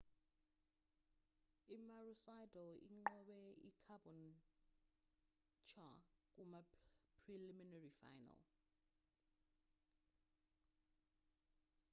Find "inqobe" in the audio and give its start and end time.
2.91-3.41